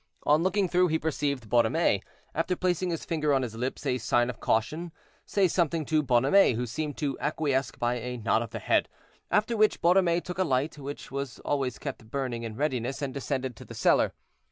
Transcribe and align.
On 0.23 0.41
looking 0.41 0.67
through, 0.67 0.87
he 0.87 0.97
perceived 0.97 1.47
Borromée, 1.47 2.01
after 2.33 2.55
placing 2.55 2.89
his 2.89 3.05
finger 3.05 3.35
on 3.35 3.43
his 3.43 3.53
lips, 3.53 3.85
as 3.85 3.91
a 3.91 3.97
sign 3.99 4.31
of 4.31 4.39
caution, 4.39 4.91
say 5.27 5.47
something 5.47 5.85
to 5.85 6.01
Bonhomet, 6.01 6.55
who 6.55 6.65
seemed 6.65 6.97
to 6.97 7.19
acquiesce 7.19 7.69
by 7.77 7.99
a 7.99 8.17
nod 8.17 8.41
of 8.41 8.49
the 8.49 8.57
head, 8.57 8.89
after 9.29 9.55
which 9.55 9.79
Borromée 9.79 10.19
took 10.23 10.39
a 10.39 10.43
light, 10.43 10.79
which 10.79 11.11
was 11.11 11.37
always 11.45 11.77
kept 11.77 12.09
burning 12.09 12.41
in 12.41 12.55
readiness, 12.55 12.99
and 13.03 13.13
descended 13.13 13.55
to 13.57 13.63
the 13.63 13.75
cellar. 13.75 14.11